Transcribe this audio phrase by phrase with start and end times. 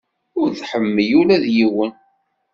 [0.41, 1.91] Ur tḥemmel ula d yiwen.